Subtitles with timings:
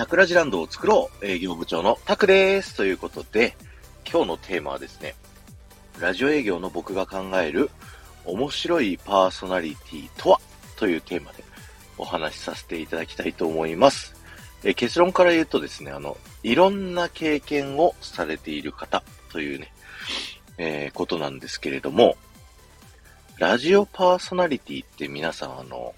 [0.00, 2.74] タクラジランドを作ろう営業部長のタクです。
[2.74, 3.54] ということで、
[4.10, 5.14] 今日のテーマはですね、
[6.00, 7.68] ラジオ営業の僕が考える
[8.24, 10.40] 面白いパーソナリティとは
[10.76, 11.44] というテーマで
[11.98, 14.14] お話しさせていただきたいと思います。
[14.64, 19.70] え結論から言うとですね、あの、いろんな経験をされている方というね、
[20.56, 22.16] えー、ことなんですけれども、
[23.36, 25.94] ラジオパーソナリティって皆さんあの、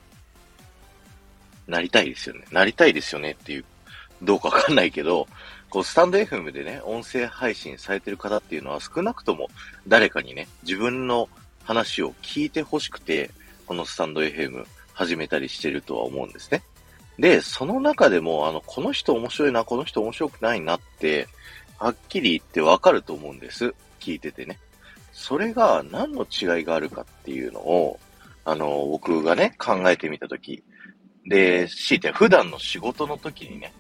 [1.69, 2.43] なりたいですよね。
[2.51, 3.65] なりたいですよねっていう、
[4.23, 5.27] どうかわかんないけど、
[5.69, 9.49] こう、スタンド FM でね、音声配信されてる方っていうのは少なくとも
[9.89, 11.29] 誰かにね、自分の
[11.65, 13.31] 話を聞いて欲しくて、
[13.67, 16.63] このスタンド FM 始めたりしてるとは思うんですね。
[17.19, 21.29] で、その中でも、あの、この人面白いな、この人面白くないなって、
[21.79, 23.75] はっきり言ってわかると思うんです。
[24.01, 24.59] 聞いててね。
[25.13, 27.99] それが何の違いがあるかっていうのを、
[28.45, 30.63] あの、僕がね、考えてみたとき、
[31.27, 33.73] で、強いて普段の仕事の時にね、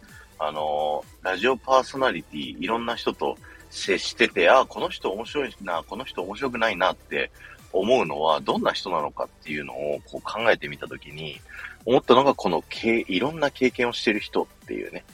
[0.47, 3.37] あの、ラジオパーソナリティ、いろんな人と
[3.71, 7.31] 接してて、あ、この人面白いな、この人面白くないなって
[7.73, 11.41] 思うのはどんな人なのかっていうのをこう考えてみたときに、
[11.85, 15.05] 思ったのがこのけいろんな経験をしてる人っていうね、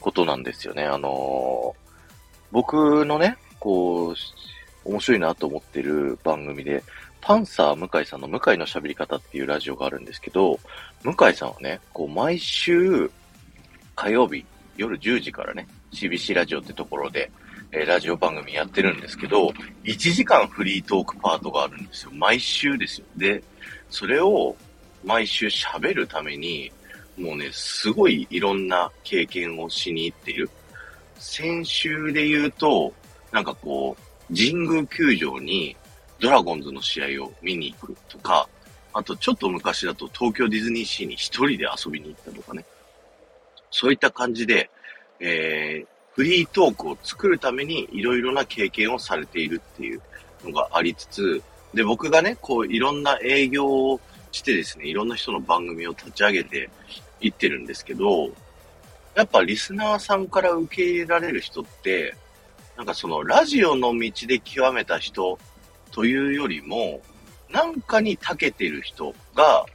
[0.00, 0.84] ことなんですよね。
[0.84, 1.74] あの、
[2.50, 4.14] 僕のね、こう、
[4.84, 6.82] 面白いなと思ってる番組で、
[7.20, 10.58] パンサー向井さんの向井の喋り方っていうラジオがあるんですけど、
[11.04, 13.10] 向井さんはね、こう毎週
[13.94, 14.44] 火曜日
[14.76, 17.30] 夜10時からね、CBC ラジオってところで、
[17.72, 19.48] えー、ラジオ番組やってるんですけど、
[19.84, 22.10] 1時間フリートークパートがあるんですよ。
[22.14, 23.06] 毎週ですよ。
[23.16, 23.42] で、
[23.90, 24.56] それを
[25.04, 26.70] 毎週喋るために、
[27.18, 30.50] もうね、すごいいろんな経験をしに行っている。
[31.18, 32.92] 先週で言うと、
[33.30, 35.76] なんかこう、神宮球場に
[36.18, 38.48] ドラゴンズの試合を見に行くとか、
[38.94, 42.64] あとちょっと昔だと東京ディズニーシーに一人で遊びに行ったとかね。
[43.72, 44.70] そういった感じで、
[45.18, 50.00] えー、フリートークを作るためにいろいろな経験をされているっていう
[50.44, 51.42] のがありつつ、
[51.74, 56.70] で、僕がね、こういろんな営業をしてですね、いろんな人の番組を立ち上げて
[57.20, 58.30] いってるんですけど、
[59.14, 62.14] やっぱリスナーさんから受け入れられる人って、
[62.76, 65.38] なんかそのラジオの道で極めた人
[65.92, 67.00] というよりも、
[67.50, 69.66] なんかに長けてる人が、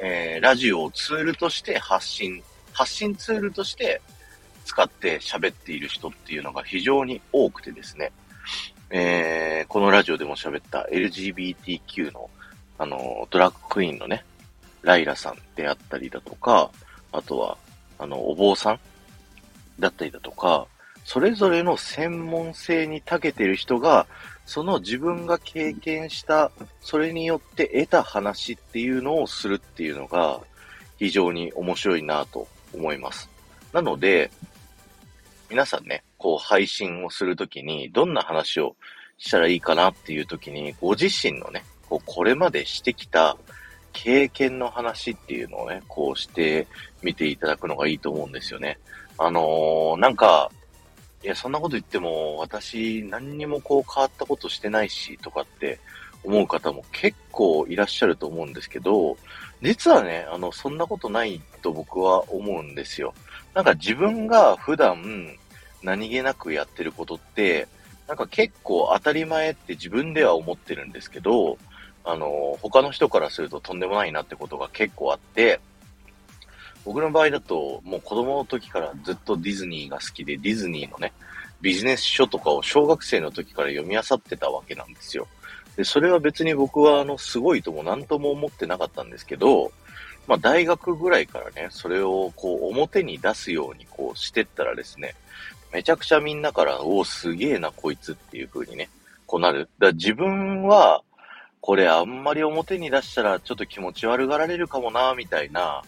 [0.00, 2.42] えー、ラジオをツールとして発信、
[2.80, 4.00] 発信ツールとして
[4.64, 8.10] 使って喋っている人っていうのが非常に多くてですね、
[8.88, 12.30] えー、このラジオでも喋った LGBTQ の、
[12.78, 14.24] あの、ドラッグクイーンのね、
[14.80, 16.70] ライラさんであったりだとか、
[17.12, 17.58] あとは、
[17.98, 18.80] あの、お坊さん
[19.78, 20.66] だったりだとか、
[21.04, 24.06] それぞれの専門性に長けてる人が、
[24.46, 30.40] その自分が経験した、それによって得た話っていうのをするっていうのが、
[30.98, 33.28] 非常に面白いなと思います。
[33.72, 34.30] なので、
[35.48, 38.76] 皆さんね、こう配信をするときに、どんな話を
[39.18, 43.36] したらいいかなっていうときに、ご自身のね、こうこれまでしてきた
[43.92, 46.66] 経験の話っていうのをね、こうして
[47.02, 48.78] みていただくのがいいと思うんですよね。
[49.18, 50.50] あのー、なんか、
[51.22, 55.78] いや、そんなこと言っても、私、何にもこう変わったことしてないし、とかって
[56.24, 59.16] 思う方も結構いらっしゃると思うんですけど、
[59.62, 63.14] 実はね、あの、そんなことないと僕は思うんですよ。
[63.54, 65.36] なんか自分が普段
[65.82, 67.68] 何気なくやってることって、
[68.06, 71.58] なんか結構当たり前って自分では思ってるんですけど、
[72.04, 75.60] あの、他の人からするととんでもないなってことが結構あって、
[76.84, 81.12] 僕の場合だと、もう子供の時からずっとディズニーが好きで、ディズニーのね、
[81.60, 85.28] ビジネス書とかを小学生の時から読み漁ってたわけなんですよ。
[85.76, 89.72] で、それは別に僕はあの、すごいとも何とも思ってなかったんですけど、
[90.26, 95.14] まあ大学ぐらいからね、それをこう表に出すようにこうしてったらですね、
[95.72, 98.88] めちゃくちゃみんなから、おお、すげえな、こいつっていう風にね、
[99.26, 99.68] こうなる。
[99.78, 101.02] だ自分は、
[101.60, 105.82] これあんまり表に出したらちょっと気持ち悪がられるかもな、みたいな、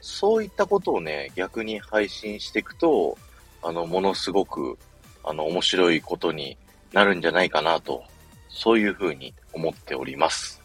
[0.00, 3.18] そういったことをね、逆に配信していくと、
[3.62, 4.78] あの、ものすごく、
[5.24, 6.56] あの、面白いことに
[6.92, 8.04] なるんじゃないかなと、
[8.48, 10.60] そういうふうに思っております。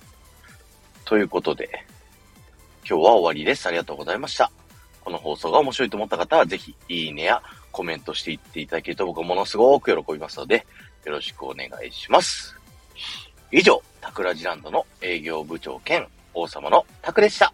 [1.06, 1.86] ということで、
[2.88, 3.68] 今日は終わりです。
[3.68, 4.52] ありがとうございました。
[5.02, 7.42] この放送が面白いと思った方は、ぜひ、いいねや
[7.72, 10.66] コメントしていっていただけると僕はものすごく喜びますので、
[11.06, 12.56] よろしくお願いします。
[13.52, 17.54] 以上、タクラジランドの営業部長兼王様のタクでした。